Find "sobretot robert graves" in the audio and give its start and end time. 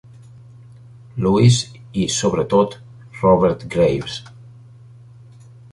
2.15-4.21